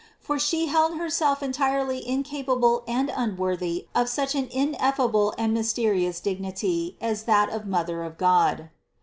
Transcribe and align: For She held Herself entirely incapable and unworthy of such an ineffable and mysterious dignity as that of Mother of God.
For 0.19 0.39
She 0.39 0.65
held 0.65 0.97
Herself 0.97 1.43
entirely 1.43 2.07
incapable 2.07 2.83
and 2.87 3.13
unworthy 3.15 3.85
of 3.93 4.09
such 4.09 4.33
an 4.33 4.47
ineffable 4.49 5.35
and 5.37 5.53
mysterious 5.53 6.19
dignity 6.19 6.97
as 6.99 7.25
that 7.25 7.51
of 7.51 7.67
Mother 7.67 8.01
of 8.03 8.17
God. 8.17 8.71